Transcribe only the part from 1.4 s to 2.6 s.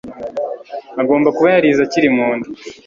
yarize akiri munda